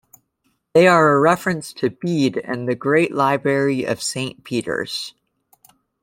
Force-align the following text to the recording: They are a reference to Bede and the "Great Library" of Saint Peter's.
They 0.73 0.87
are 0.87 1.09
a 1.11 1.19
reference 1.19 1.73
to 1.73 1.91
Bede 1.91 2.37
and 2.43 2.67
the 2.67 2.73
"Great 2.73 3.13
Library" 3.13 3.83
of 3.85 4.01
Saint 4.01 4.43
Peter's. 4.43 5.13